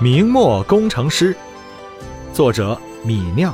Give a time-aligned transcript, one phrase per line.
[0.00, 1.34] 明末工程师，
[2.32, 3.52] 作者米酿，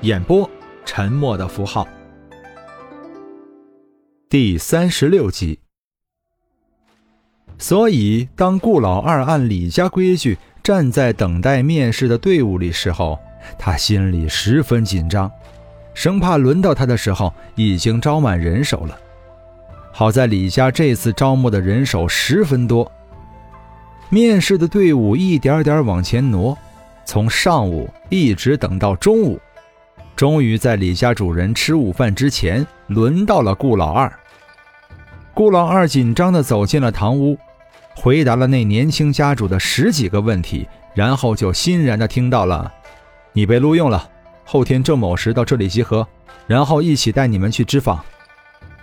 [0.00, 0.50] 演播
[0.84, 1.86] 沉默的符号。
[4.28, 5.60] 第三十六集。
[7.56, 13.16] 所以，当顾老二按李家规矩站在等待面试的队伍里时候，
[13.56, 15.30] 他心里十分紧张，
[15.94, 18.98] 生怕轮到他的时候已经招满人手了。
[19.92, 22.90] 好在李家这次招募的人手十分多。
[24.10, 26.56] 面试的队伍一点点往前挪，
[27.04, 29.40] 从上午一直等到中午，
[30.14, 34.12] 终于在李家主人吃午饭之前，轮到了顾老二。
[35.32, 37.36] 顾老二紧张地走进了堂屋，
[37.96, 42.72] 回答了那年轻家主的十几个问题，然后就欣然地听到了
[43.32, 44.08] ：“你被录用了，
[44.44, 46.06] 后天郑某时到这里集合，
[46.46, 48.00] 然后一起带你们去织坊。”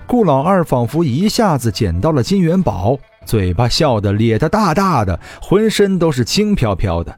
[0.06, 3.00] 顾老二仿佛一下子捡到了金元宝。
[3.26, 7.16] 嘴巴笑得咧得大大的，浑身都是轻飘飘的，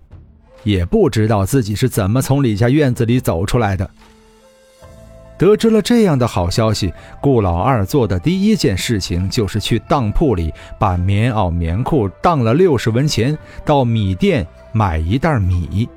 [0.63, 3.89] 也不知道自己是怎么从李家院子里走出来的。
[5.35, 15.89] 得知了这样的好消息，顾老二做的第一件事情就是去当铺里把棉袄、棉裤当了六十文钱，到米店买一袋米。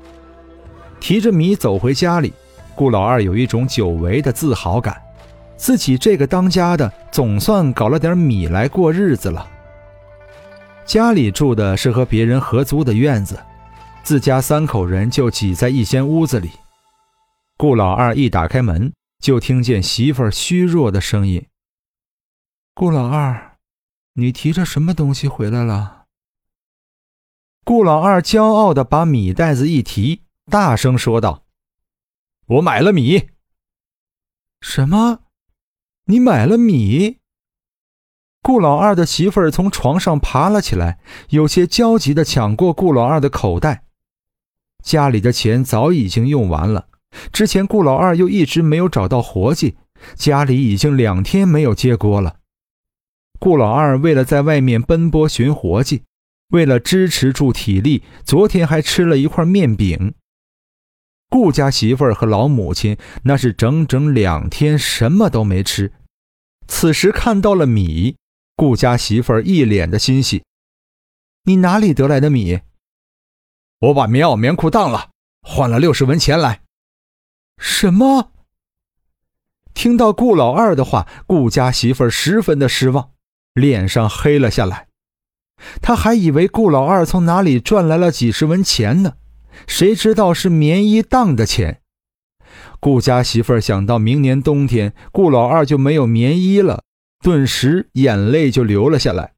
[0.99, 2.33] 提着米走回家里，
[2.75, 4.99] 顾老二有一种久违的自豪感，
[5.55, 9.47] 自己这个当家的总算搞了点米来过日子了。
[10.87, 13.37] 家里住的是和别人合租的院子，
[14.03, 16.49] 自家三口人就挤在一间屋子里。
[17.57, 21.45] 顾老二一打开门，就听见媳妇儿虚弱的声音
[22.73, 23.57] ：“顾老二，
[24.13, 26.05] 你提着什么东西回来了？”
[27.65, 31.43] 顾老二骄傲的把米袋子一提，大声说道
[32.47, 33.27] ：“我买了米。
[34.61, 35.19] ”“什么？
[36.05, 37.17] 你买了米？”
[38.41, 40.99] 顾老二的媳妇儿从床上爬了起来，
[41.29, 43.83] 有些焦急地抢过顾老二的口袋。
[44.81, 46.87] 家里的钱早已经用完了，
[47.33, 49.75] 之前顾老二又一直没有找到活计，
[50.15, 52.37] 家里已经两天没有接锅了。
[53.37, 56.03] 顾老二为了在外面奔波寻活计，
[56.49, 60.13] 为了支持住体力，昨天还吃了一块面饼。
[61.29, 65.91] 顾家媳妇儿和老母亲那是整整两天什么都没吃，
[66.67, 68.15] 此时看到了米。
[68.57, 70.43] 顾家媳妇儿一脸的欣喜
[71.45, 72.59] ：“你哪里得来的米？”
[73.79, 75.11] 我把棉袄棉裤当了，
[75.43, 76.61] 换了六十文钱来。
[77.59, 78.31] 什么？
[79.75, 83.11] 听到顾老二的话，顾家媳妇儿十分的失望，
[83.53, 84.87] 脸上黑了下来。
[85.79, 89.17] 他还以为顾老二从哪里赚来了几十文钱呢，
[89.67, 91.83] 谁知道是棉衣当的钱。
[92.79, 96.85] 顾家媳妇儿想到明年冬天顾老二就没有棉衣了。
[97.19, 99.33] 顿时眼泪就流了下来。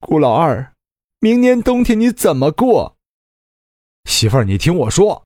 [0.00, 0.74] 顾老二，
[1.20, 2.96] 明年冬天你怎么过？
[4.04, 5.24] 媳妇儿，你听我说。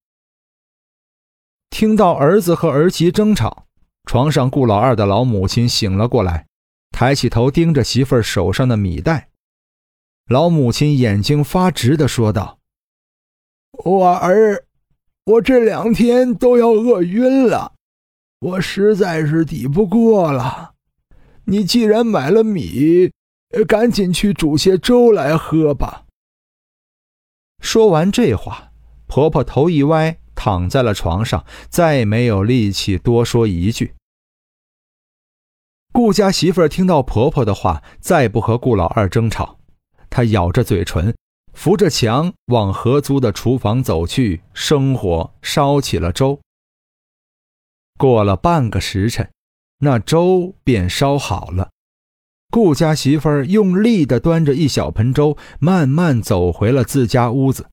[1.71, 3.67] 听到儿子和儿媳争吵，
[4.05, 6.47] 床上顾老二的老母亲醒了过来，
[6.91, 9.31] 抬起头盯着媳妇儿手上的米袋。
[10.27, 12.59] 老母亲眼睛发直的说道
[13.85, 14.67] ：“我儿，
[15.25, 17.75] 我这两天都要饿晕了，
[18.41, 20.72] 我实在是抵不过了。”
[21.45, 23.11] 你既然买了米，
[23.67, 26.05] 赶紧去煮些粥来喝吧。
[27.61, 28.73] 说完这话，
[29.07, 33.95] 婆婆头一歪，躺在了床上，再没有力气多说一句。
[35.93, 39.59] 顾家媳妇听到婆婆的话，再不和顾老二争吵，
[40.09, 41.15] 她咬着嘴唇，
[41.53, 46.41] 扶着墙往合租的厨房走去，生火烧起了粥。
[47.99, 49.29] 过了半个时辰。
[49.85, 51.71] 那粥便烧好了，
[52.53, 57.67] 顾家媳妇儿用力地端着一小盆粥，慢慢走回了自家屋子。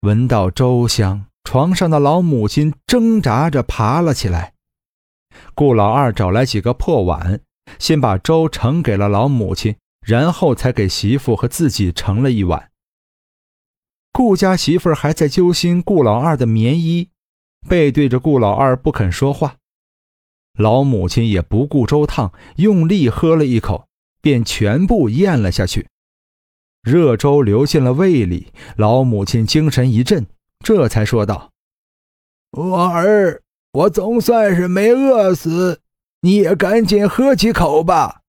[0.00, 4.54] 闻到粥香，床上的老母亲挣扎着爬了起来。
[5.54, 7.40] 顾老二找来几个破碗，
[7.78, 12.70] 先把粥盛给了老母亲，然后才给媳妇和自己盛了一碗。
[14.12, 17.10] 顾家媳妇儿还在揪心顾老二的棉衣，
[17.68, 19.54] 背对着顾老二不肯说话。
[20.56, 23.88] 老母亲也不顾粥烫，用力喝了一口，
[24.20, 25.88] 便全部咽了下去。
[26.82, 30.26] 热粥流进了胃里，老母亲精神一振，
[30.60, 31.52] 这才说道
[32.52, 33.42] ：“我儿，
[33.72, 35.80] 我总算是没饿死，
[36.22, 38.22] 你也赶紧喝几口吧。”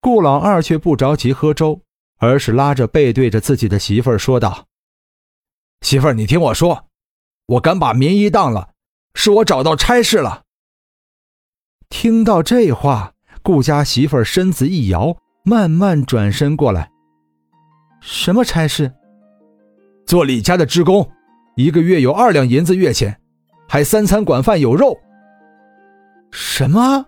[0.00, 1.80] 顾老二却不着急喝粥，
[2.18, 4.66] 而是拉着背对着自己的媳妇儿说道
[5.82, 6.86] ：“媳妇儿，你听我说，
[7.46, 8.70] 我敢把棉衣当了，
[9.14, 10.44] 是我找到差事了。”
[11.98, 13.10] 听到这话，
[13.42, 16.90] 顾家媳妇儿身子一摇，慢慢转身过来。
[18.02, 18.92] 什么差事？
[20.06, 21.10] 做李家的职工，
[21.56, 23.18] 一个月有二两银子月钱，
[23.66, 24.94] 还三餐管饭有肉。
[26.30, 27.06] 什么？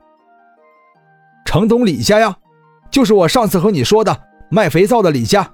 [1.45, 2.35] 城东李家呀，
[2.91, 4.19] 就是我上次和你说的
[4.51, 5.53] 卖肥皂的李家，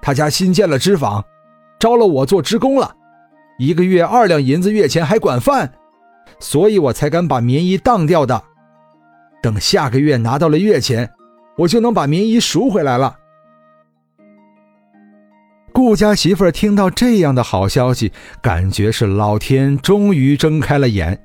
[0.00, 1.24] 他家新建了脂坊，
[1.80, 2.94] 招了我做职工了，
[3.58, 5.72] 一个月二两银子月钱还管饭，
[6.38, 8.40] 所以我才敢把棉衣当掉的。
[9.42, 11.10] 等下个月拿到了月钱，
[11.58, 13.16] 我就能把棉衣赎回来了。
[15.72, 21.18] 顾家媳妇儿听到这样的好消息，感觉是老天终于睁开了眼。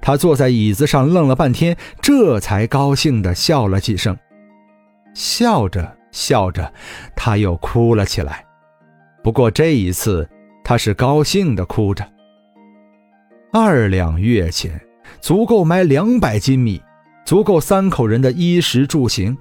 [0.00, 4.16] 她坐在椅子上愣了半天，这才高兴地笑了几声。
[5.14, 6.72] 笑着笑着，
[7.14, 8.44] 她又哭了起来。
[9.22, 10.28] 不过这一次，
[10.64, 12.04] 她是高兴地哭着。
[13.52, 14.80] 二两月钱
[15.20, 16.82] 足够买两百斤米，
[17.24, 19.36] 足够三口人的衣食住行。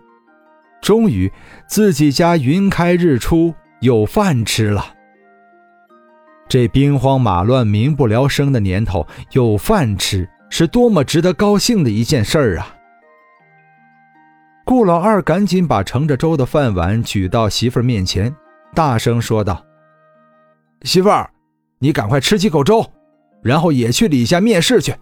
[0.81, 1.31] 终于，
[1.67, 3.53] 自己家云开日出。
[3.83, 4.93] 有饭吃了。
[6.47, 12.75] 这兵荒马乱、民不聊生的年头，有饭吃是多么值得高兴的一件事儿啊！
[14.63, 18.33] 顾老二赶紧把盛着粥的饭碗举到媳妇儿面前，
[18.73, 19.61] 大声说道
[20.83, 21.29] ：“媳妇儿，
[21.79, 22.89] 你赶快吃几口粥，
[23.41, 24.95] 然后也去李家面试去。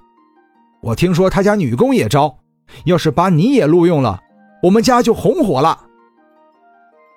[0.81, 2.35] 我听说他家女工也招，
[2.85, 4.19] 要是把你也录用了，
[4.63, 5.77] 我们家就红火了。”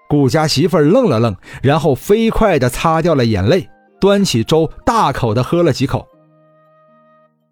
[0.08, 3.68] 顾家媳妇愣了愣，然后飞快地擦掉了眼泪，
[4.00, 6.06] 端起粥，大口地喝了几口。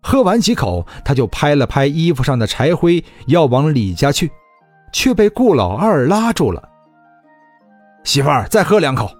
[0.02, 4.31] 喝完几口，他就拍了拍衣服上的柴灰，要往李家去，
[4.93, 6.69] 却被顾老二拉住了。
[8.04, 9.10] 媳妇儿，再喝两口，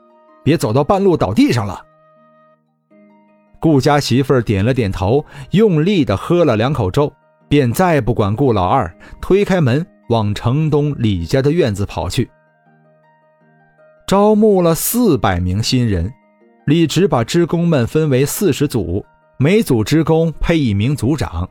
[0.44, 1.81] 别走到半路倒地上了。
[3.61, 7.12] 顾家媳妇点了点头，用力地喝了两口粥，
[7.52, 8.90] 便再不管顾老二，
[9.20, 12.31] 推开门往城东李家的院子跑去。
[14.06, 16.10] 招募了四百名新人，
[16.64, 19.04] 李直把职工们分为四十组，
[19.37, 21.46] 每组职工配一名组长，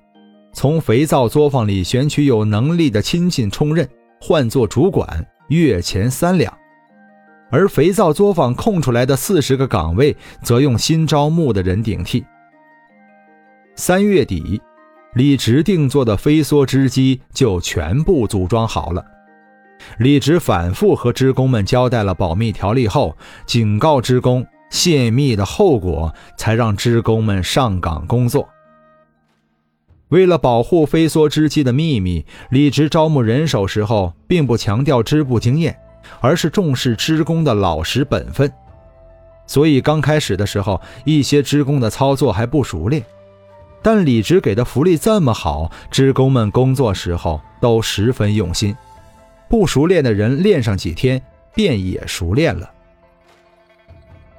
[0.53, 3.87] 从肥皂作坊里选取有能力的亲戚充任，
[4.19, 6.51] 换做主管，月钱三两。
[7.51, 12.25] 而肥皂作坊空出来的四十个岗位，则用新招募的人顶替。
[13.75, 14.59] 三月底，
[15.13, 19.03] 李直定做的飞梭织机就全部组装好了。
[19.97, 28.47] 李直反复和职工们交代了保密条例后，警告职工泄密的后果，才让职工们上岗工作。
[30.09, 35.77] 为了保护飞梭织机的秘密，李直招募人手时候，并不强调织布经验，
[36.21, 38.49] 而是重视职工的老实本分。
[39.47, 43.03] 所以刚开始的时候，一些职工的操作还不熟练，
[43.81, 48.75] 但李直给的福利这么好，职工们工作时候都十分用心。
[49.49, 51.21] 不熟练的人练上几天，
[51.53, 52.69] 便也熟练了。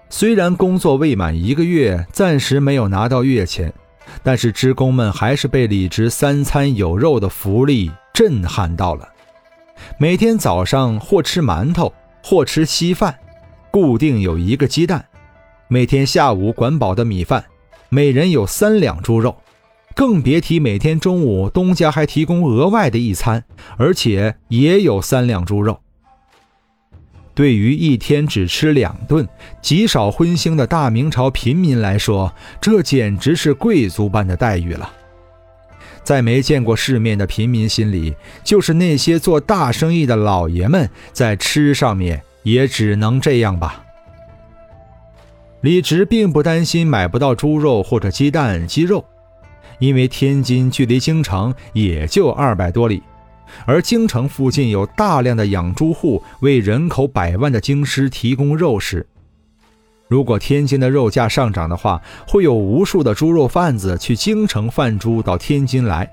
[0.09, 3.73] 虽然工作未满一个月，暂时没有拿到月钱，
[4.23, 9.09] 但是职工们还是被李直三餐有肉的福利震撼到了。
[9.99, 11.93] 每天早上或吃馒头，
[12.23, 13.19] 或吃稀饭，
[13.71, 15.01] 固定有一个鸡蛋；
[15.69, 17.45] 每天下午管饱的米饭，
[17.95, 19.37] 每人有三两猪肉。
[19.95, 23.45] 更别提每天中午东家还提供额外的一餐，
[23.77, 25.79] 而且也有三两猪肉。
[27.35, 29.29] 对于一天只吃两顿、
[29.61, 32.33] 极少荤腥的大明朝平民来说，
[32.63, 34.91] 这简直是贵族般的待遇了。
[36.03, 43.82] 在没见过世面的平民心里，就是那些做大生意的老爷们在吃上面也只能这样吧。
[45.63, 49.05] 李直并不担心买不到猪肉或者鸡蛋、鸡肉。
[49.79, 53.03] 因为天津距离京城也就二百多里，
[53.65, 59.05] 而京城附近有大量的养猪户为人口百万的京师提供肉食。
[60.09, 66.09] 如果天津的肉价上涨的话，会有无数的猪肉贩子去京城贩猪到天津来。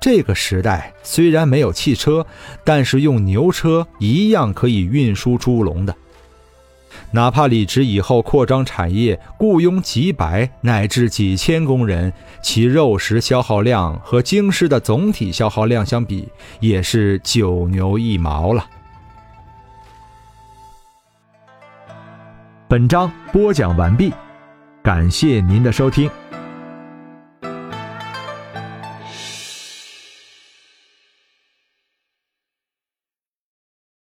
[0.00, 2.24] 这个时代虽然没有汽车，
[2.64, 5.96] 但是用牛车一样可以运输猪笼的。
[7.10, 16.28] 哪怕李直以后扩张产业，雇佣几百乃至几千工人，其肉食消耗量和京师的总体消耗量相比，
[16.60, 18.66] 也是九牛一毛了。
[22.68, 24.12] 本章播讲完毕，
[24.82, 26.10] 感谢您的收听。